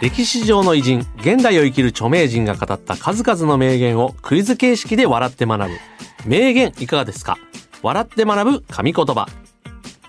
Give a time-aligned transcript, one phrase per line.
[0.00, 5.76] 歴史上の偉人現代を生きる著名人が語った数々の名言をクイズ形式で笑って学ぶ。
[6.26, 7.38] 名言いかがですか？
[7.82, 9.26] 笑って学ぶ神言葉。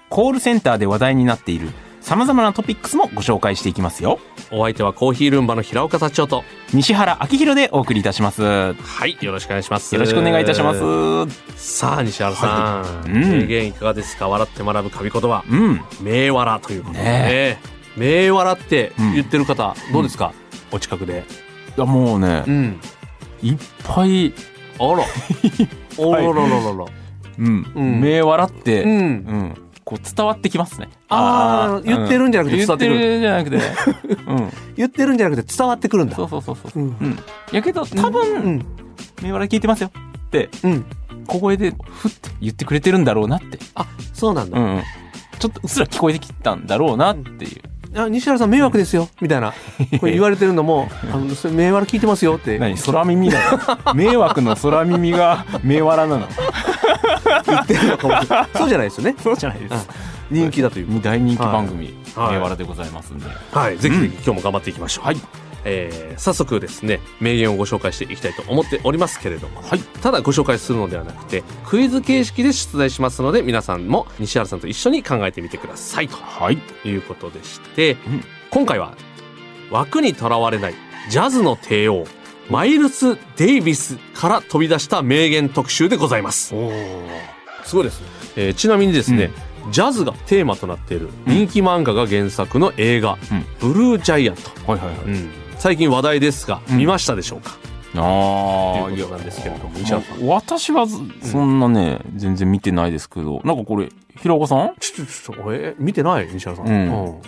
[0.10, 1.70] コールセンターで話題になっている
[2.02, 4.20] 様々なトピックスもご紹介していきますよ。
[4.52, 6.44] お相手はコーヒールンバの平岡社長と。
[6.74, 8.42] 西原明宏でお送りいたします。
[8.42, 9.98] よはいよろしくお願いします。
[9.98, 10.80] ろしくお願いいたします。
[11.56, 13.10] さあ西原さん、はい。
[13.12, 13.22] うん。
[13.40, 14.28] 名言いかがですか？
[14.28, 15.44] 笑って学ぶ神言葉。
[15.50, 15.82] うん。
[16.02, 17.06] 名笑ということでね。
[17.06, 20.34] ね名笑って言ってる方、どうですか、
[20.72, 21.26] お近くで。
[21.78, 22.80] いやもうねう、ん。
[23.42, 24.34] いっぱい、
[24.80, 25.04] あら。
[25.98, 26.86] おららららら。
[27.40, 28.02] うん、うん。
[28.02, 29.10] 目笑って、ううん。
[29.10, 30.90] ん、こう伝わってきますね。
[31.10, 33.00] あー言ってるんじゃなくて伝わってくる。
[33.00, 33.58] 言ってるんじゃなくて、
[34.28, 34.52] うん。
[34.76, 36.16] 言ってるんじゃなくて伝わってくるんだ。
[36.16, 36.80] そうそうそうそう。
[36.80, 36.86] う。
[36.86, 36.98] ん。
[37.00, 37.20] うん。
[37.52, 38.66] やけど、多分、うん。
[39.22, 39.92] 目笑い聞いてますよ
[40.26, 40.86] って、うん。
[41.28, 43.60] 小声で、ふって言ってくれてるんだろうなって。
[43.76, 44.84] あそうなんだ、うんうん。
[45.40, 47.62] ちょっとうっすら聞こえてきたんだろうなっていう。
[47.98, 49.54] あ西原さん迷惑ですよみたいな
[50.00, 52.60] これ言われてるのも あのそれ迷惑聞いてますよって。
[52.60, 53.60] 何空耳だよ。
[53.96, 56.28] 迷惑の空耳が目笑なの？
[57.46, 58.48] 言ってるのかもしれない。
[58.56, 59.16] そうじゃないですよね。
[59.22, 59.90] そうじゃないです。
[60.30, 61.02] 人気だという。
[61.02, 62.32] 大人気番組、はい。
[62.34, 63.26] 目笑でございますんで。
[63.52, 63.78] はい。
[63.78, 65.18] ぜひぜひ今日も頑張っていきましょう、はい。
[65.68, 69.80] えー早速ですね名言をご紹介していきたいと思っておりますけれども、はい。
[70.02, 76.08] ただご紹介するのではなくてクイズ形式で出題しますので皆さんも西原さんと一緒に考えてみてください。
[76.08, 76.58] とはい。
[76.86, 77.98] いうことでして、ん。
[78.50, 78.96] 今回は
[79.70, 80.74] 枠にとらわれない
[81.10, 82.06] ジャズの帝王
[82.50, 86.56] マイルス・デイビスから飛び出した名言特集でございます。
[86.56, 86.72] おお。
[87.66, 88.08] すごいですね、
[88.38, 89.32] えーちなみにですね、
[89.72, 94.72] ジャズがテーマとなっている人気漫画が原作の映画うん「ブルージャイアント。
[94.72, 96.78] はいはいはい。」うん最近話題ですが、うん。
[96.78, 97.58] 見ましたでしょうか？
[97.96, 99.78] ああ、ということなんですけれども。
[99.78, 100.36] いや西原さんまあ。
[100.36, 103.90] 私はずそんなね、全然見てないですけど、なんかこれ、
[104.22, 104.76] 平岡さん？
[104.80, 105.76] ちょちょちょえ？
[105.78, 106.28] ー見てない？
[106.28, 107.22] 西原さん、うん。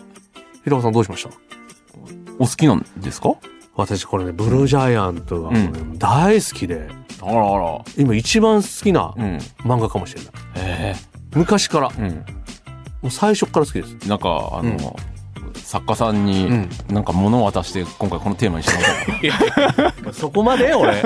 [0.63, 1.29] 平岡さんどうしました？
[2.37, 3.33] お好きなんですか？
[3.75, 6.87] 私これねブルージャイアントが、ね大好きで。
[7.21, 7.81] あらあら。
[7.97, 9.37] 今一番好きなうん。
[9.63, 10.31] 漫画かもしれない。
[10.55, 10.95] え
[11.33, 11.91] 昔から。
[11.97, 12.25] えうん。
[13.01, 14.09] もう最初から好きです。
[14.09, 14.95] なんか、あの、
[15.69, 18.81] 作家さんにうん、なんか物を渡して、今回このテーマにしても
[19.83, 20.73] らった そこまで？
[20.73, 20.99] 俺。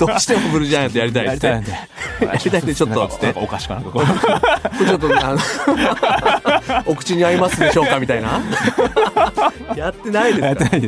[0.00, 1.70] どうしてもブルージャイアントやりたいやりたいんで。
[1.70, 1.78] や
[2.44, 8.40] りたいんでちょっとお菓子かなんかこれちょっとあの お口に合いますでしょうかみたいな。
[9.76, 10.40] やってないで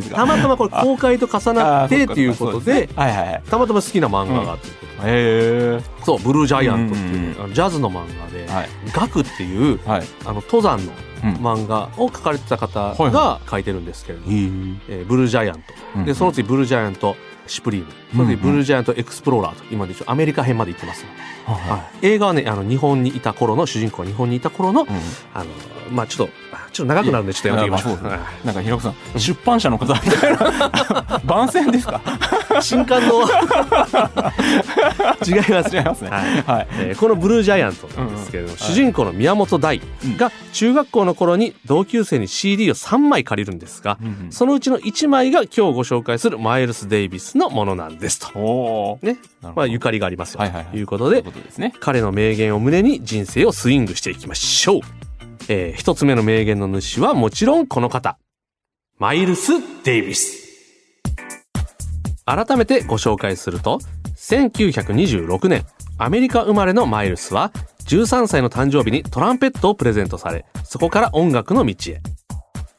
[0.02, 0.16] すやか？
[0.16, 3.42] たまたまこれ公開と重なってっていうことではいはいはい。
[3.48, 4.68] たまたま好きな漫画がって。
[6.04, 9.88] そうブルージャイアントっていう、ジャズの漫画ではい「ガク」っていうえ。
[9.88, 10.06] はい。
[10.24, 10.92] あの登山の
[11.24, 11.30] うん。
[11.34, 14.38] 漫画を描かれてた方はいはが書いてるんですけれども、へえ。
[14.88, 15.62] えーブルージャイアント、
[15.96, 17.92] うんでその次ブルージャイアントシュプリーム。
[18.12, 21.04] その次ブルージャイアントエクスプローラーと今で一応アメリカ編まで行ってます、
[21.46, 24.88] はい、映画はねあの日本にいた頃の主人公が日本にいた頃の、うん
[25.32, 25.50] あの
[25.90, 28.10] まあちょっとあちょっと長くなるんでちょっとやめていきましょうま
[28.44, 31.20] なんか平子さん、出版社の方みたいな。
[31.24, 32.00] 番宣ですか？
[32.60, 33.22] 新刊の。
[35.26, 35.76] 違います。
[35.76, 36.10] 違いますね。
[36.10, 36.42] はい。
[36.42, 36.66] はい。
[36.78, 39.80] えーこのブルージャイアントなんですけれども、主人公の宮本大
[40.16, 43.98] が中学校の頃に同級生に CD を3枚借りるんですが、
[44.30, 48.28] そのうちの1枚が今日ご紹介するマイルス・デイビスのものなんですと。
[48.38, 49.16] おおね。
[49.56, 50.40] まあ、ゆかりがありますよ。
[50.40, 50.72] はいはいはい。
[50.72, 51.72] ということでという、ことですね。
[51.80, 54.80] 彼の名言を胸に人生をスイングしていきましょう。
[55.48, 58.18] えー一つ目の名言の主はもちろんこの方。
[58.98, 59.52] マイルス・
[59.84, 60.42] デイビス。
[62.24, 63.80] 改めてご紹介すると、
[64.16, 65.66] 1926年、
[65.98, 67.52] アメリカ生まれのマイルスは、
[67.86, 72.00] 13歳の誕生日にトランペットをプレゼントされ、そこから音楽の道へ。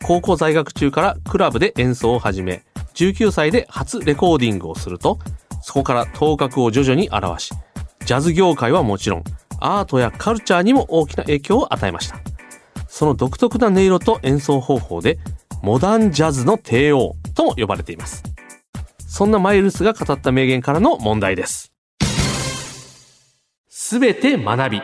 [0.01, 2.63] 高校在学中からクラブで演奏を始め、
[2.93, 5.19] 19歳で初レコーディングをすると、
[5.61, 7.53] そこから頭角を徐々に現し、
[8.05, 9.23] ジャズ業界はもちろん、
[9.59, 12.17] アートやカルチャーにも大きな影響を与えました。
[12.95, 15.17] その独特な音色と演奏方法で、
[15.63, 18.21] モダンジャズの帝王とも呼ばれています。
[18.99, 21.73] そんなマイルスが語った名言からの問題です。
[23.67, 24.81] すべて学び、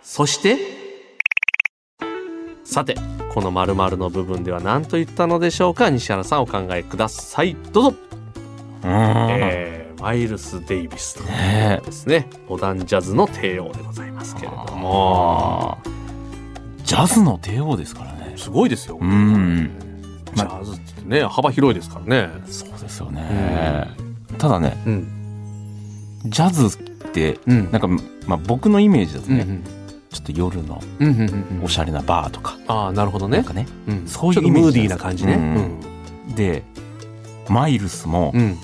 [0.00, 0.56] そして、
[2.64, 2.94] さて、
[3.34, 5.90] この〇〇の部分では何と言ったのでしょうか？
[5.90, 7.54] 西原さんお考えください。
[7.72, 7.90] どうぞ。
[7.90, 7.96] う
[8.86, 12.26] えーマイルス・デイビスとねですね。
[12.48, 15.76] モダンジャズの帝王でございますけれども。
[16.90, 18.32] ジャズの帝王ですからね。
[18.36, 18.98] すごいですよ。
[19.00, 19.70] うん。
[20.34, 22.30] ジャズってね幅広いですからね。
[22.46, 23.86] そうですよね、
[24.38, 25.08] ただねうん。
[26.24, 26.82] ジャズっ
[27.12, 27.70] てうん。
[27.70, 27.86] なんか、
[28.26, 29.62] まあ、僕のイメージだとね、うんうん。
[30.10, 30.82] ちょっと夜の
[31.62, 33.36] おしゃれなバーとか、ああなるほどね。
[33.36, 33.68] なんかね。
[33.86, 34.08] うん。
[34.08, 35.34] そういうムーディーな感じね。
[36.28, 36.34] うん。
[36.34, 36.64] で
[37.48, 38.58] マイルスもうんうん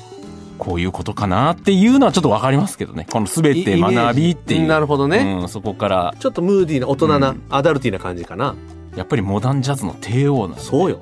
[0.59, 3.07] こういうことかなっていうのはちょっとわかりますけどね。
[3.11, 4.67] この全て学びっていう。
[4.67, 6.15] なるほどね、うん、そこから。
[6.19, 7.43] ちょっとムーディーな大人な、うん。
[7.51, 8.55] アダルティーな感じかな。
[8.97, 11.01] やっぱりモダンジャズの帝王なんそうよ。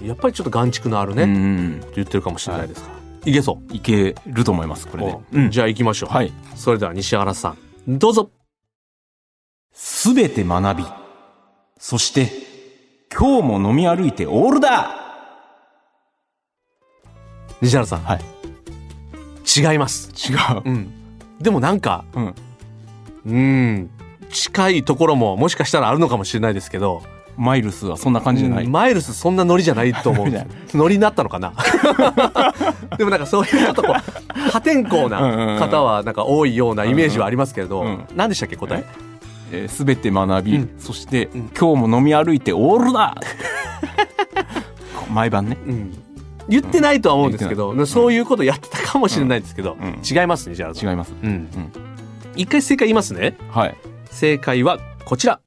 [0.00, 0.06] うん。
[0.06, 1.80] やっぱりちょっと眼蓄のあるね、ってうん。
[1.94, 3.74] 言ってるかもしれないですから、い、けそう。
[3.74, 5.12] いけると思いますこれで。
[5.12, 5.40] お、う。
[5.40, 5.50] ん。
[5.50, 6.32] じゃあ行きましょう、はい。
[6.54, 7.98] それでは西原さん。
[7.98, 8.30] どうぞ。
[9.72, 10.84] すべて学び。
[11.78, 12.30] そして
[13.12, 14.94] 今日も飲み歩いてオールだ。
[17.60, 18.00] 西原さん。
[18.00, 18.41] はい
[19.56, 20.10] 違います。
[20.10, 20.62] 違う。
[20.64, 20.90] うん。
[21.40, 22.34] でもなんかうん。
[23.26, 23.90] うん。
[24.30, 27.02] 近いところももしかしたらあるのかもしれないですけど
[27.36, 30.26] マイルスはそんな感じじゃない、うんマイルスそんなノリじゃないと思う。
[30.74, 31.52] ノリになったのかな？
[32.96, 38.84] でもなんかそういうちょっとこう破天荒な方はなんか多いようなイメージはありますけれど、うんうん何でしたっけ答え、
[39.50, 40.70] えー、すべて学び、うん。
[40.78, 41.50] そして、うん。
[41.58, 43.14] 今日も飲み歩いてオールだ。
[45.12, 45.56] 毎晩ね。
[45.66, 45.92] うん
[46.48, 50.00] 言ってないとは思うんですけど、そういうことやってたかもしれないですけど、うん。
[50.04, 50.90] 違いますねじゃあ。
[50.90, 51.12] 違います。
[51.22, 51.48] うん、
[52.36, 53.36] 一回正解言いますね。
[53.50, 53.76] はい。
[54.10, 55.40] 正解はこちら。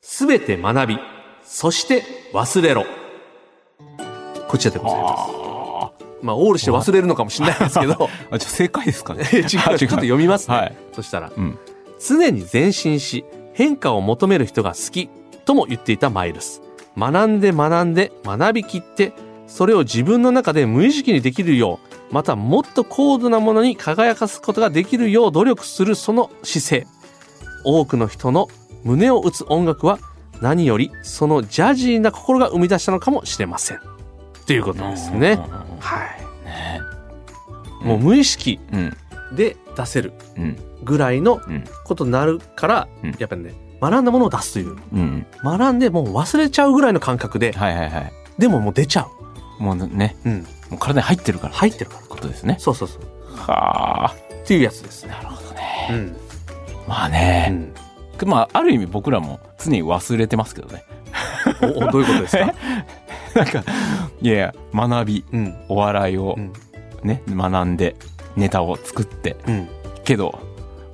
[0.00, 0.98] すべて学び
[1.44, 2.86] そして忘れろ。
[4.48, 5.32] こちらでございます
[6.22, 8.08] まあオールして忘れるのかもしれないですけど。
[8.30, 9.24] あじゃあ正解ですかね。
[9.32, 9.44] 違う。
[9.44, 10.76] ちょっと読みますね、はい。
[10.92, 11.58] そしたらうん。
[11.98, 13.24] 常に前進し
[13.54, 15.08] 変化を求める人が好き
[15.44, 16.62] とも言っていたマイルス
[16.96, 19.12] 学んで学んで学びきって
[19.46, 21.78] それを自分の中で無意識にできるよ
[22.10, 26.86] うまたもっと高度なものに輝かすことができるよう努力するその姿勢。
[27.64, 28.48] 多くの人の
[28.84, 29.98] 胸を打つ音楽は
[30.40, 33.80] 何よりそのジャジーな心が生み出したのかもしれません。
[34.46, 35.36] ということですね。
[35.80, 36.44] はい。
[36.44, 36.80] ね。
[37.82, 38.96] もう無意識うん。
[39.34, 40.56] で出せるうん。
[40.84, 41.64] ぐらいのうん。
[41.84, 43.14] ことになるから、うん。
[43.18, 44.76] やっぱりね学んだものを出すという。
[44.94, 45.26] うん。
[45.42, 47.52] 学んでもう忘れちゃうぐらいの感覚で。
[47.52, 48.12] はいはいはい。
[48.38, 49.06] でももう出ちゃ
[49.58, 50.16] もうね。
[50.24, 51.54] う、うん、もう体に入ってるから。
[51.54, 52.02] 入ってるから。
[52.08, 52.56] ことですね。
[52.60, 53.02] そうそうそう。
[53.36, 54.14] はあ。
[54.42, 55.10] っていうやつですね。
[55.10, 56.16] なるほどうねん、
[56.88, 57.74] まあうね、ん、
[58.28, 60.84] まあある意味僕らも常に忘れてますけどね。
[61.62, 62.54] おおどういうことですか？
[63.34, 63.64] なんか
[64.20, 65.56] いやいや学びうん。
[65.68, 66.52] お笑いをうん。
[67.02, 67.96] ね学んで
[68.36, 69.36] ネタを作って。
[69.46, 69.68] うん。
[70.04, 70.38] けど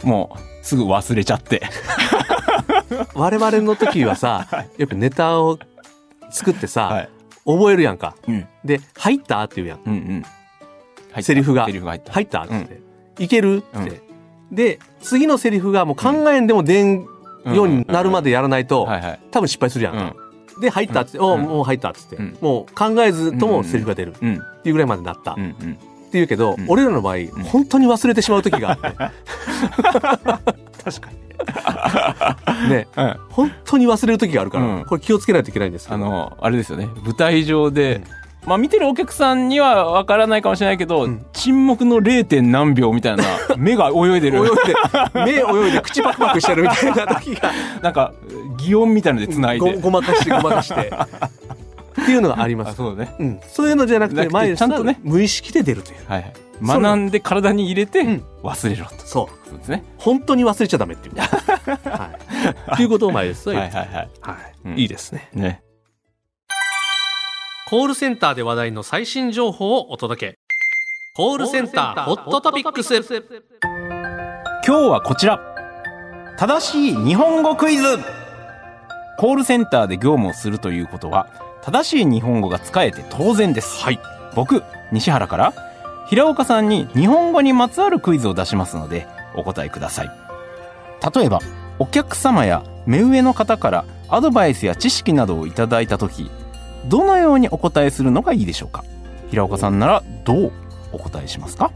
[0.04, 1.62] もうすぐ忘れちゃって
[3.14, 4.46] 我々の時はさ
[4.78, 5.58] よくネタを
[6.30, 7.08] 作ってさ、はい。
[7.46, 8.14] 覚えるやんか。
[8.28, 8.46] うん。
[8.64, 9.80] で「入った?」って言うやん。
[9.86, 10.24] うん
[11.16, 11.22] うん。
[11.22, 11.66] セリフが。
[11.66, 12.80] セリフが入った「入った?」って言って
[13.24, 13.90] 「いける?」って、
[14.50, 14.54] うん。
[14.54, 17.06] で次のセリフがもう考えんでも出ん
[17.46, 18.88] ようになるまでやらないと、
[19.30, 20.14] 多分失敗するやんか、
[20.60, 22.36] で入ったって「おううんもう入った」っつって、うん。
[22.40, 24.12] もう考えずともセリフが出る。
[24.12, 24.36] っうん。
[24.62, 25.78] ていうぐらいまでなった、うんうん。
[26.08, 26.64] っていうけど、うん。
[26.68, 28.88] 俺らの場合、本当に忘れてしまう時があって。
[30.84, 31.27] 確かに
[32.68, 32.88] ね。
[32.96, 33.16] うん。
[33.30, 34.84] 本当に忘れる時があるから、うん。
[34.84, 36.88] これ気をつけないといけないんですけどあのあれですよね。
[37.04, 37.96] 舞台上で、
[38.44, 38.48] うん。
[38.48, 41.26] まあ見てるお客さんにはわからないかもしれないけど、うん。
[41.32, 42.24] 沈黙の 0.
[42.24, 43.24] 点何秒みたいな
[43.56, 44.38] 目が泳いでる。
[44.38, 44.74] 泳いで
[45.14, 47.52] 目泳いで口パクパクしてるみたいな時が。
[47.82, 48.12] なんか
[48.58, 50.92] 擬音みたいのでつないで、ごごまかしてごまかして。
[52.02, 53.14] っていうのがあります、あそうだね。
[53.18, 55.00] うん、そういうのじゃなくてて前ちゃんとね。
[55.02, 55.98] 無意識で出るという。
[56.08, 56.32] はいはい
[56.62, 59.48] 学んで体に入れてうん忘れろと、そう。
[59.48, 59.84] そうですね。
[59.98, 62.10] 本当に忘れちゃダメっていう、 は
[62.70, 63.44] い、っていうことを前です。
[63.44, 63.88] とはいはいはい。
[63.92, 64.08] はい。
[64.64, 64.78] うん。
[64.78, 65.28] いいですね。
[65.32, 65.62] ね。
[67.68, 70.38] コールセンターで話題の最新情報をお届け。
[71.14, 72.94] コールセンターホットトピックス。
[72.94, 73.02] 今
[74.62, 75.40] 日はこちら。
[76.38, 77.98] 正しい日本語クイズ。
[79.18, 81.26] コールセンターで業務をするということは
[81.60, 83.82] 正しい日本語が使えて当然です。
[83.82, 84.00] はい。
[84.34, 84.62] 僕
[84.92, 85.52] 西原から
[86.08, 90.10] 平岡さんに日本語にまつわるクイズを出しますのでお答えください。
[91.14, 91.40] 例えば
[91.78, 96.30] お客様や目上の方からアドバイスや知識などをいただいた時
[96.86, 98.84] どのようにお答えするのがいいでしょうか？
[99.30, 100.52] 平岡さんならどう
[100.92, 101.70] お答えしますか？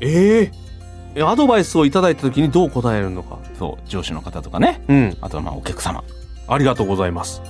[0.00, 0.50] え
[1.14, 3.38] えアドバイスをいただいた時にどう答えるのか。
[3.58, 4.82] そう上司の方とかね。
[4.88, 5.16] うん。
[5.20, 6.04] あとはまあお客様。
[6.46, 7.42] ありがとうございます。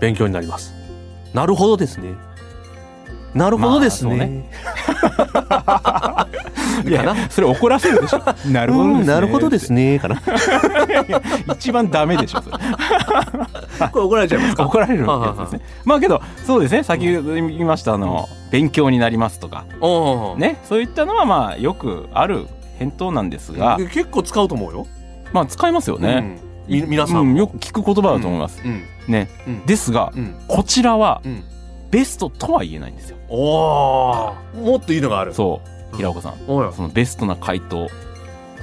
[0.00, 0.74] 勉強になります。
[1.32, 2.14] なるほどですね
[3.34, 4.44] なるほどですね,、
[6.86, 8.18] いやなそれ怒らせるでしょ。
[8.50, 10.22] なうんなるほどですねかな。
[11.54, 12.56] 一番ダメでしょそれ。
[13.90, 14.64] これ怒られちゃいますか？
[14.66, 15.60] 怒られるやつですね。
[15.84, 16.82] まあけどそうですね。
[16.84, 19.64] 先ほど言いましたあの勉強になりますとか。
[20.36, 22.46] ねそういったのはまあよくある
[22.78, 23.78] 返答なんですが。
[23.78, 24.86] 結構使うと思うよ。
[25.32, 26.38] まあ使いますよね、
[26.68, 27.22] み皆さんも。
[27.22, 28.62] うんよく聞く言葉だと思います。
[28.64, 28.82] うん。
[29.08, 29.28] ね。
[29.46, 29.66] うん。
[29.66, 30.34] ですが、うん。
[30.46, 31.42] こちらはうん。
[31.90, 33.16] ベストとは言えないんですよ。
[33.34, 34.60] おー。
[34.60, 35.34] もっといいのがある。
[35.34, 35.60] そ
[35.92, 35.96] う。
[35.96, 36.34] 平岡さん。
[36.46, 37.88] おいそのベストな回答、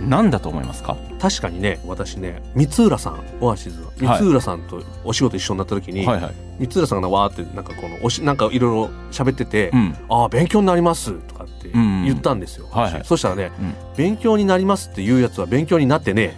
[0.07, 0.97] 何だと思いますか？
[1.19, 4.21] 確かにね私ね三浦さんオアシズのはい。
[4.21, 6.33] 三浦さんとお仕事一緒になった時に、はいはい。
[6.59, 9.95] 三浦さんがわーってなんかこのおしなんかいろいろ喋ってて、うん。
[10.09, 12.03] ああ勉強になりますとかってうん。
[12.05, 13.01] 言ったんですよ、はいはい。
[13.05, 13.73] そしたらね、うん。
[13.95, 16.35] 勉強になりますっていうやつは勉強になってね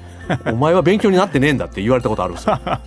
[0.48, 0.52] え。
[0.52, 2.58] お前は勉強になってねえんだって言われたことあるんですよ。
[2.66, 2.86] だか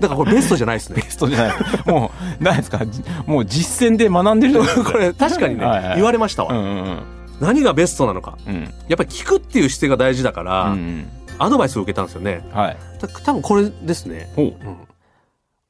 [0.00, 1.02] らこれベストじゃないですね。
[1.02, 1.56] ベストじゃない。
[1.86, 2.10] も
[2.40, 2.86] う、何ですか？
[2.86, 4.92] じもう実践で学んでるじゃないですか。
[4.92, 7.02] これ確かにねはいはい言われましたわ、うんうん
[7.40, 8.54] 何がベストなのかうん。
[8.54, 8.62] うん。
[8.62, 11.06] やっぱり聞くっていう姿勢が大事だから、うんうん。
[11.38, 12.76] アドバイスを受けたんですよねはい。
[13.00, 14.46] た多分これですねほう。
[14.46, 14.76] うん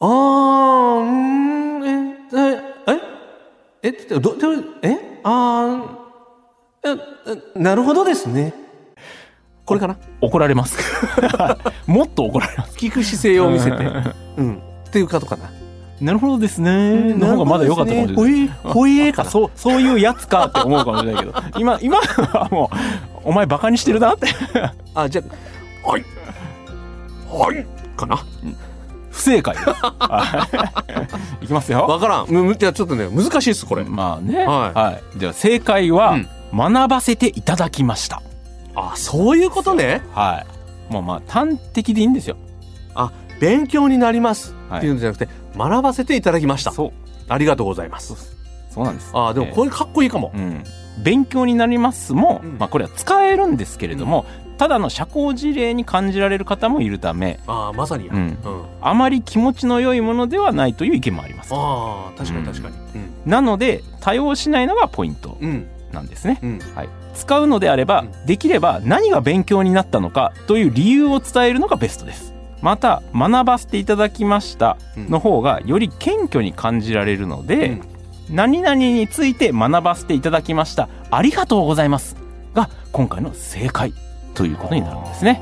[0.01, 2.99] あー、ん、え、え、
[3.83, 4.53] え、え、ど、ど、
[4.83, 5.83] え、あ
[6.85, 8.55] えなるほどですね。
[9.67, 9.97] これかな？
[10.21, 10.79] 怒られます。
[11.87, 12.77] もっと怒られます。
[12.79, 13.85] 聞く姿勢を見せて。
[14.39, 14.63] うん。
[14.89, 15.51] っていうことかな。
[16.01, 17.15] なるほどですね。
[17.15, 18.49] の方がまだ良かったかもしれない。
[18.49, 19.31] ほい、ほいえかな。
[19.31, 22.77] そう、そういうやつかって思うかもしれないけど、今、今はもう、
[23.25, 24.29] お前バカにしてるなって。
[24.95, 25.23] あ、じゃ
[25.85, 26.05] あ、はい。
[27.29, 27.67] はい。
[27.97, 28.25] かな。
[29.11, 29.59] 不正解い
[31.45, 31.81] いきますよ。
[31.89, 32.27] わからん。
[32.29, 33.85] む、むじゃあちょっとね、難しいです、これ。
[33.85, 34.47] まあね。
[34.47, 35.19] ははい。
[35.19, 38.23] では正解は、うん学ばせていただきました。
[38.75, 40.03] あ、そういうことね。
[40.13, 40.45] は
[40.91, 40.93] い。
[40.93, 42.37] もうまあ端的でいいんですよ。
[43.39, 44.55] あ、勉強になります。
[44.69, 46.73] はいっていうんじゃなくて、学ばせていただきました。
[46.73, 46.93] そう。
[47.29, 48.37] ありがとうございます。
[48.71, 49.11] そうなんです。
[49.15, 50.33] あ、でもこれかっこいいかも。
[50.35, 50.63] うん、
[51.03, 54.27] 勉強になりますも、うんまあ、これは使えるんですけれども、
[54.59, 58.13] ただの社交辞令に感じられる方もいるためああ、まさにや。
[58.13, 58.39] ううんん。
[58.83, 62.75] あまり気持ちの良いものではないという意見もありますああ、確かに確かに。
[63.25, 65.51] なので多用しないのがポイントうん。
[65.51, 65.69] うん。
[65.93, 66.59] なんですね、うん。
[66.75, 77.83] はい、使うのであれば、うできれば何が勉強になったのかという理由を伝えるのがベストですまた学ばせていただきましたの方がより謙虚に感じられるので、うん。
[78.31, 80.89] 何々について学ばせていただきました。
[81.11, 82.17] ありがとうございます。
[82.55, 83.95] が今回の正解
[84.35, 85.41] ということになるんですね。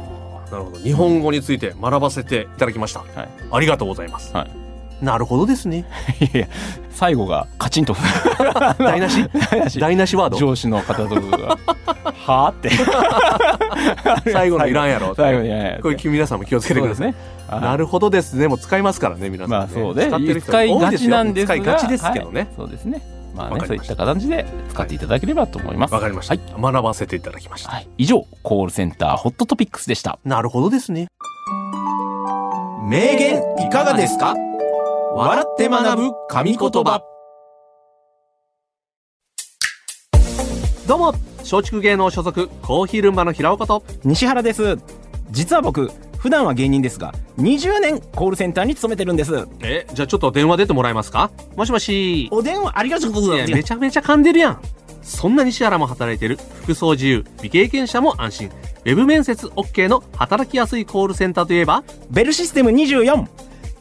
[0.50, 0.78] なるほど。
[0.78, 3.00] 日本語について学ばせていただきました。
[3.00, 3.28] はい。
[3.50, 4.32] ありがとうございます。
[4.34, 4.65] はい
[5.02, 5.84] なるほどですね。
[6.20, 6.48] いやいや
[6.90, 7.94] 最後がカチンと。
[8.78, 9.28] 台無し？
[9.50, 9.78] 台無し。
[9.80, 10.38] 台無しワード？
[10.38, 11.58] 上司の方とかが
[12.26, 12.70] 「はあ?」って。
[14.32, 15.14] 最後のいらんやろ。
[15.14, 15.50] 最後にい。
[15.50, 17.08] らんやろこれ皆さんも気をつけてください。
[17.08, 17.14] ね。
[17.50, 18.48] なるほどですね。
[18.48, 19.56] もう使いますからね、皆さん、ね。
[19.58, 21.74] まあそうで使ってる人使いですが多いよ使いが。
[21.76, 22.40] ちですけどね。
[22.40, 22.48] はい。
[22.56, 23.02] そうですね。
[23.34, 25.92] まあねそういった形で使っていただければと思います。
[25.94, 27.70] わかりました、はい、学ばせていただきました。
[27.70, 30.18] はい、以上コールセンターホットトピックスでした。
[30.24, 31.08] なるほどですね。
[32.88, 34.34] 名言いかがですか？
[35.18, 37.00] 笑って学ぶ神言葉。
[40.86, 44.76] どうも、松竹芸能所属、コーヒールンバの平岡と、西原です。
[45.30, 49.48] 実は僕普段は芸人ですが20年コールセンターに勤めてるんです。
[49.62, 51.30] え、じゃあちょっと電話出てもらえますか？
[51.56, 52.28] もしもし。
[52.30, 53.52] お電話ありがとうございます。
[53.54, 54.60] めちゃめちゃ噛んでるやん。
[55.00, 58.48] そんな西原も働いてる、服装自由、未経験者も安心。
[58.48, 63.26] ウェブ面接 OK の働きやすいコールセンターといえば、ベルシステム24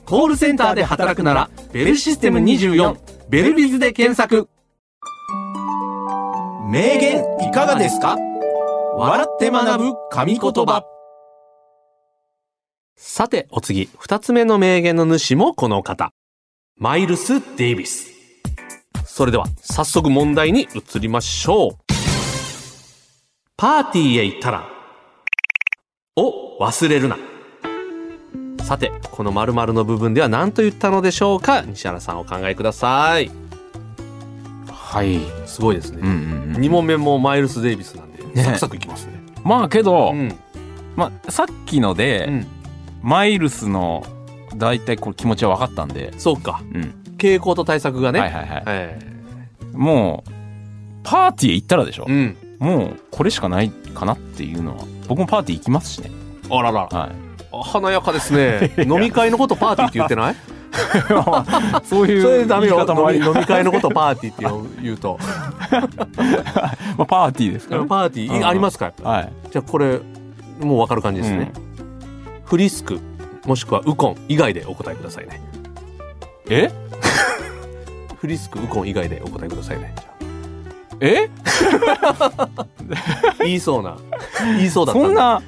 [0.05, 2.97] コールセンターで働くなら、ベルシステム24、
[3.27, 4.47] ベルビズで検索。
[6.69, 8.15] 名言いかがですか？
[8.97, 10.85] 笑って学ぶ神言葉
[12.95, 16.11] さて、お次、二つ目の名言の主もこの方。
[16.77, 18.11] マイルス・デイビス。
[19.05, 21.77] それでは、早速問題に移りましょう。
[23.57, 24.69] パーティーへ行ったら、
[26.15, 27.17] を忘れるな。
[28.65, 31.61] さて、この〇〇の部分では何と言ったのでしょうか？
[31.61, 33.29] 西原さんお考えください。
[34.67, 35.99] はいすごいですね。
[36.01, 39.21] うんうんうん2問目もマイルス・デイビスなんで、ねサクサクいきますね。
[39.43, 40.33] まあけど、うん。
[40.95, 42.47] まあ、さっきので、うん。
[43.03, 44.03] マイルスの
[44.55, 46.63] 大体これ気持ちは分かったんで、そうか。
[46.73, 48.19] うん傾向と対策がね。
[48.19, 48.99] はいはいはい、え
[49.73, 50.31] もう
[51.03, 52.37] パーティーへ行ったらでしょえ、うん。
[52.57, 56.09] もうこれしかないかなっていうのは僕もパーティー行きますしね
[56.49, 56.87] あらら。
[56.87, 57.09] はいあ
[57.51, 58.73] 華やかですね。
[58.85, 60.35] 飲み会のことパーティーって言ってない？
[61.85, 62.85] そういうそれダメよ。
[63.13, 65.17] 飲み会のことパーティーって言うと。
[66.97, 69.99] まあ、パーティーですから、ね、パーティー、うんありますかはいじゃあこれ、
[70.61, 71.51] もうわかる感じですね。
[72.43, 72.99] フリスク、
[73.45, 75.41] もしくはウコン以外でお答えくださいね。
[76.49, 76.69] え？
[78.17, 79.93] フリスク、ウコン以外でお答えくださいね。
[80.99, 81.29] え？
[83.39, 83.97] 言いそうな。
[84.57, 85.41] 言いそうだったそんな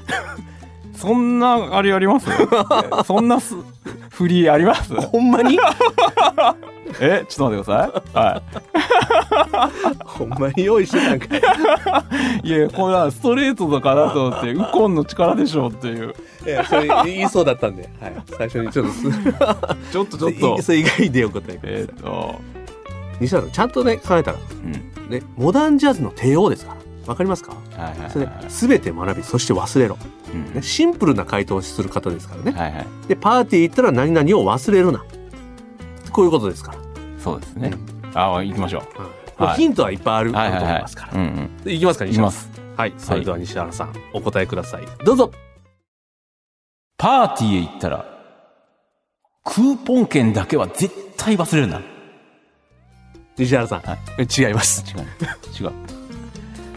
[0.97, 2.27] そんなあれあります？
[3.05, 3.55] そんなす
[4.09, 4.93] 振りあります？
[4.95, 5.59] ほんまに？
[6.99, 8.17] えちょっと待ってください。
[8.17, 10.03] はい。
[10.05, 11.27] ほんまに用意してたんか
[12.43, 12.47] い。
[12.47, 16.15] いやこれはストレートだからと思ってウコンの力でしょうっていう。
[16.45, 18.91] いやそれ言いそうだったんで、はい、最初にちょっと。
[18.93, 19.03] す
[19.91, 20.61] ちょっとちょっと。
[20.61, 21.67] それ以外でお答えくださ。
[21.67, 22.35] い、えっ、と。
[23.19, 24.37] 西田さんちゃんとね考えたら。
[24.39, 25.09] うん。
[25.09, 26.77] ねモダンジャズの帝王ですから
[27.07, 27.53] わかりますか？
[27.53, 29.97] はいはいそれはい全て学びそして忘れろ、
[30.33, 30.53] うん。
[30.53, 32.51] ね、シンプルな回答をする方ですからね。
[32.51, 32.85] はいはい。
[33.07, 35.03] でパーティー行ったら何々を忘れるな。
[36.11, 36.77] こういうことですから、
[37.19, 37.73] そうですね、
[38.13, 38.83] ああ行きましょ
[39.39, 39.41] う。
[39.43, 39.45] ん。
[39.45, 39.55] はい。
[39.57, 40.81] ヒントはいっぱいあると思いうはいはいはい。
[40.81, 41.57] ますから、うんうん。
[41.63, 42.25] でいきますか西田さん。
[42.25, 42.49] 行きます。
[42.77, 42.93] はい。
[42.97, 44.83] それでは西原さん、お答えください。
[45.05, 45.31] どうぞ。
[46.97, 48.05] パーティーへ行ったら
[49.45, 51.81] クーポン券だけは絶対忘れるな。
[53.37, 53.99] 西原さん、はい。
[54.17, 54.83] え違います。
[54.91, 55.69] 違う。
[55.69, 55.96] 違う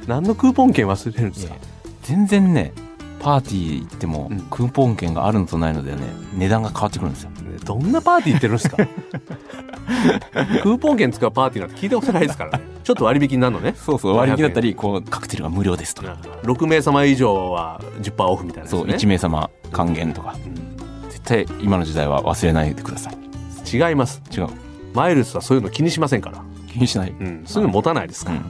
[0.07, 1.55] 何のクーポン券忘れるんですか？
[2.03, 2.73] 全然ね
[3.21, 4.41] パーティー行っても、うん。
[4.51, 5.99] クーポン券があるのとないのでね
[6.35, 7.31] 値段が変わってくるんですよ。
[7.65, 8.77] どんなパーティー行ってるんですか？
[10.63, 12.65] クーポン券使うパーティーなんて聞いたことないですからね。
[12.83, 13.75] ちょっと割引になるのね。
[13.77, 20.35] そうそう割引だったりこうカクテルが無料ですとか、6名様以上は10%オフみたいなやつそうね1名様還元とか。
[21.11, 23.17] 絶対今の時代は忘れないでください。
[23.73, 24.23] 違います。
[24.35, 24.49] 違う。
[24.95, 26.43] マイルスはそういうの気にしませんから、
[26.73, 28.45] 気にしない、うん、そういうの持たないですから、うん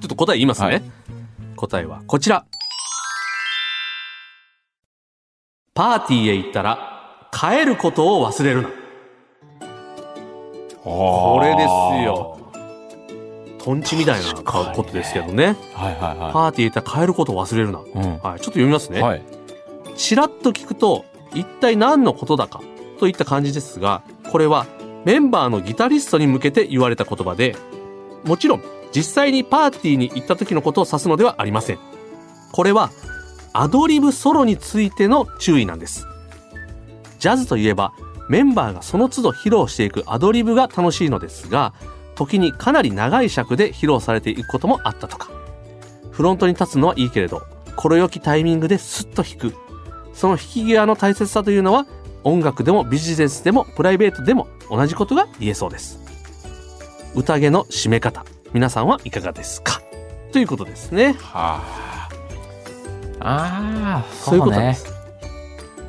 [0.00, 0.82] ちょっと答え言いますね、はい。
[1.56, 2.46] 答えはこちら。
[5.74, 8.70] パーティーへ行ったら帰ることを忘れるな。
[10.82, 11.66] これです
[12.04, 12.38] よ。
[13.58, 15.56] トンチみたいなことですけどね。
[15.74, 18.02] はいはいはパーティーへ行ったら帰ることを忘れるな、い、うん。
[18.02, 19.22] はい、ちょっと読みますね、はい。
[19.96, 21.04] ちらっと聞くと
[21.34, 22.62] 一体何のことだか
[22.98, 24.66] といった感じですがこれは
[25.04, 27.56] メンバーのギタリストに向けて言われた言葉で
[28.24, 28.62] もちろん
[28.94, 31.78] 実際にパーティーに行った時のことを指すのではありません。
[32.52, 32.90] これは
[33.52, 36.06] アドリブソロについての注意なんです。
[37.18, 37.92] ジャズといえば
[38.28, 41.74] メンバーがその都度披露していくアドリブが楽しいのですが
[42.14, 45.30] 時にかなり長い尺で披露されていくこともあったとか。
[46.10, 47.42] フロントに立つのはいいけれど
[47.76, 49.54] 心よきタイミングでスッと弾く。
[50.12, 51.86] その引き際の大切さというのは
[52.24, 55.98] 音楽でもビジネスでもプライベートでも同じことが言えそうです。
[57.14, 58.24] 宴の締め方。
[58.52, 59.80] 皆さんはいかがですか？
[60.32, 61.14] ということですね。
[61.18, 62.08] はあ。
[63.22, 64.86] ああそういうことです、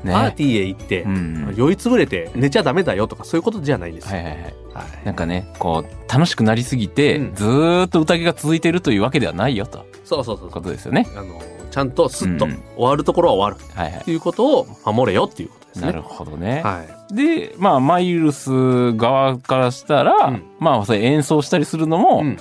[0.04, 0.12] ね。
[0.12, 1.54] パーティーへ行って、うん。
[1.56, 4.14] 酔いつぶれて寝ちゃダメだよとかそういうことじゃないんです。
[4.14, 4.44] よ、はいはいはい。
[4.44, 5.06] はい。
[5.06, 7.36] なんかねこう楽しくなりすぎて、うん。
[7.36, 9.86] ずーっと宴が続いてるというわけではないよと。
[10.04, 11.08] そうそうそうことですよね。
[11.16, 12.62] あのちゃんとスッとうん。
[12.76, 13.74] 終わるところは終わる。
[13.74, 15.84] はいはっていうことを守れよっていうことですね。
[15.84, 17.16] いなるほどね、はい。
[17.16, 20.44] でまあマイルス側からしたら、うん。
[20.60, 22.38] まあそれ演奏したりするのも、うん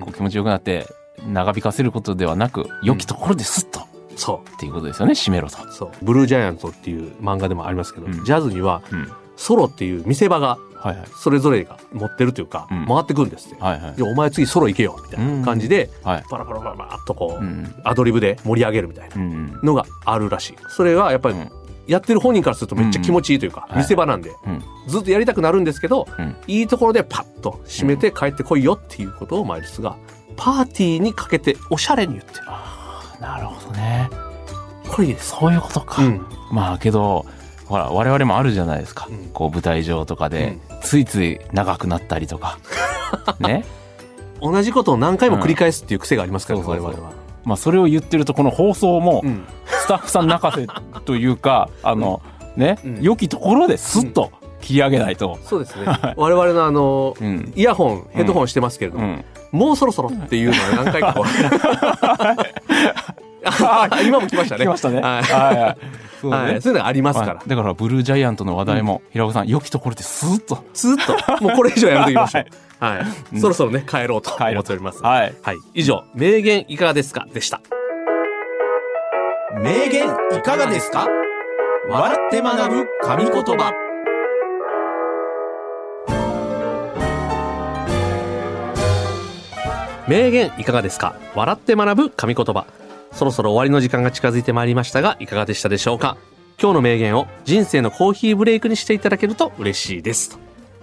[0.00, 0.86] こう気持ちよくなって
[1.26, 3.80] 長引かせることではなく良きところでスッと。
[4.16, 5.90] そっていうことですよね締めろと、うそう。
[6.02, 8.24] ブルージャイアントっていう漫画でもありますけど、うん。
[8.24, 11.06] ジャズにはうん、ソロっていう見せ場がはいはい。
[11.20, 12.86] それぞれが持ってるというか、うん。
[12.86, 13.62] 回ってくるんですって。
[13.62, 13.94] はいはい。
[13.94, 16.24] でお前次ソロ行けよみたいな感じで、はい。
[16.28, 17.74] パラパラパラパラっとこう、うん。
[17.84, 19.60] アドリブで盛り上げるみたいなうんうん。
[19.62, 20.56] のがあるらしい。
[20.68, 21.57] それはやっぱりうん
[21.88, 24.62] やってる本人からするとめっちゃ気持ちいいというか、うん見せ場なんで、うん。
[24.86, 26.36] ずっとやりたくなるんですけど、うん。
[26.46, 29.96] いいところでパッと締めて帰ってこいよっていうことをマイルスが
[30.36, 32.46] パーティーにかけておしゃれに言ってる。
[33.20, 34.10] なるほどね。
[34.88, 35.30] これいいです。
[35.30, 36.26] そういうことか、うん。
[36.52, 37.24] まあけど
[37.66, 39.28] ほら我々もあるじゃないですか、うん。
[39.32, 42.58] こう舞台上とかで、ついつい長くなったりとか。
[43.40, 43.64] ね。
[44.40, 47.12] 同じことを何回も繰り返すっていう癖がありますから、我々は。
[47.44, 49.44] まあそれを言ってるとこの放送もうん。
[49.88, 50.66] スタッフさん泣かせ
[51.06, 52.20] というか あの
[52.56, 53.00] ね、うん。
[53.00, 55.86] 良きところでスッと切り上げないと、そうですね。
[56.16, 57.54] 我々のあの、うん。
[57.56, 59.08] イヤホン、ヘッドホンしてますけれども、う
[59.56, 61.24] ん、もうそろそろっていうのは何回かこう。
[63.64, 64.64] あ今も来ましたね。
[64.64, 65.00] 来ましたね。
[65.00, 65.22] はい。
[65.22, 65.56] はい。
[65.56, 65.76] はい
[66.20, 66.36] そうね。
[66.36, 67.34] はい、そういうのがありますから。
[67.36, 67.42] は。
[67.46, 67.48] い。
[67.48, 70.62] だからブルージャイアントの話題も、平岡さん良きところでスッと。
[70.74, 72.44] ずっと、もうこれ以上やめときましょう。
[72.84, 73.00] はい。
[73.34, 73.40] うん。
[73.40, 75.02] そろそろね、帰ろうと帰ろう思っております。
[75.02, 75.34] はい。
[75.42, 75.56] はい。
[75.74, 77.26] 以上、名言いかがですか？
[77.32, 77.60] でした。
[79.54, 80.06] 名言
[80.38, 81.08] いかがですか？
[81.88, 83.72] 笑って学ぶ神言葉。
[90.06, 91.16] 名言いかがですか？
[91.34, 92.66] 笑って学ぶ神言葉。
[93.12, 96.18] そろそろ終わりの時間が近づいてまいりましたが、いかがでしたでしょうか？
[96.60, 100.38] 今日の名言を人生のコーヒーブレイクにしていただけると嬉しいです。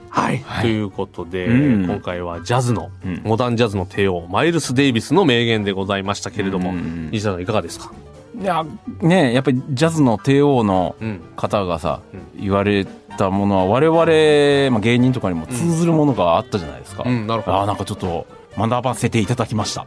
[0.09, 0.39] はい。
[0.39, 0.63] はい。
[0.63, 1.85] ということで、うん。
[1.85, 3.21] 今回はジャズの、うん。
[3.23, 7.91] モダンジャズの帝王、マイルス・デイビスの名言でございましたけれども、うん西田さんいかがですか？
[8.39, 8.65] いや
[9.01, 11.21] ねやっぱりジャズの帝王のうん。
[11.35, 12.85] 方がさ、う言われ
[13.17, 17.57] たものは我々、まあ、芸人とかにも通ずるものがあったじゃないですか、うん、なるほど。
[17.57, 18.25] ああなんかちょっと
[18.57, 19.85] 学ばせていただきました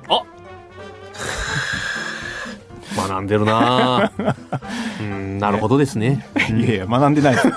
[3.09, 4.11] 学んでるな。
[4.19, 4.35] ぁ
[5.01, 6.27] うん、なるほどですね。
[6.51, 7.53] いやいや学んでないです。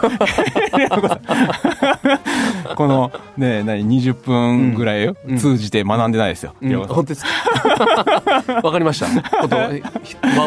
[2.75, 5.37] このね何20分ぐらいうん。
[5.37, 6.67] 通じて学んでないですよ、うん。
[6.69, 8.61] 平岡さん本当ですか？
[8.63, 9.07] わかりました。
[9.41, 9.71] ことワン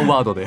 [0.06, 0.46] ワードで。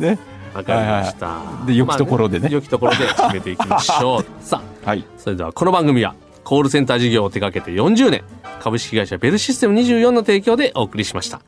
[0.00, 0.18] ね。
[0.54, 2.42] わかりました、で良きところでね。
[2.44, 4.26] まあ良きところで締めていきましょう。
[4.40, 5.04] さあはい。
[5.18, 8.22] それではこの番組はコールセンター事業を手掛けて40年
[8.60, 11.40] 株式会社ベルシステム24の提供でお送りしました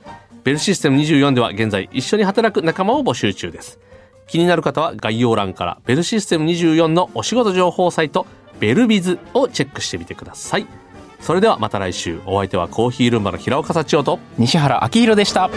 [0.47, 3.81] ベルシステム24では現在一緒に働く仲間を募集中です。
[4.29, 8.27] 気になる方は概要欄からベルシステム24のお仕事情報サイト
[8.61, 10.67] ベルビズをチェックしてみてください。
[11.19, 12.21] それではまた来週。
[12.27, 15.51] お相手はコーヒールンバの平岡幸男と西原明宏でした。